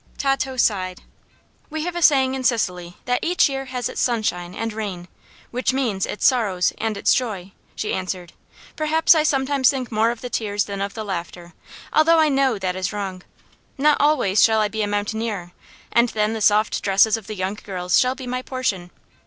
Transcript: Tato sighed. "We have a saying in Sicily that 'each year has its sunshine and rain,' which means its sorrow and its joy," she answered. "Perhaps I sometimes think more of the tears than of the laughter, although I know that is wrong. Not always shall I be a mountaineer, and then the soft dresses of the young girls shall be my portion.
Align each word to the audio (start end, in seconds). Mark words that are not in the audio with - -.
Tato 0.17 0.57
sighed. 0.57 1.03
"We 1.69 1.83
have 1.85 1.95
a 1.95 2.01
saying 2.01 2.33
in 2.33 2.43
Sicily 2.43 2.97
that 3.05 3.19
'each 3.23 3.47
year 3.47 3.65
has 3.65 3.87
its 3.87 4.01
sunshine 4.01 4.55
and 4.55 4.73
rain,' 4.73 5.07
which 5.51 5.73
means 5.73 6.07
its 6.07 6.25
sorrow 6.25 6.59
and 6.79 6.97
its 6.97 7.13
joy," 7.13 7.51
she 7.75 7.93
answered. 7.93 8.33
"Perhaps 8.75 9.13
I 9.13 9.21
sometimes 9.21 9.69
think 9.69 9.91
more 9.91 10.09
of 10.09 10.21
the 10.21 10.29
tears 10.31 10.63
than 10.65 10.81
of 10.81 10.95
the 10.95 11.03
laughter, 11.03 11.53
although 11.93 12.17
I 12.17 12.29
know 12.29 12.57
that 12.57 12.75
is 12.75 12.91
wrong. 12.91 13.21
Not 13.77 13.97
always 13.99 14.41
shall 14.41 14.59
I 14.59 14.69
be 14.69 14.81
a 14.81 14.87
mountaineer, 14.87 15.51
and 15.91 16.09
then 16.09 16.33
the 16.33 16.41
soft 16.41 16.81
dresses 16.81 17.15
of 17.15 17.27
the 17.27 17.35
young 17.35 17.53
girls 17.63 17.99
shall 17.99 18.15
be 18.15 18.25
my 18.25 18.41
portion. 18.41 18.89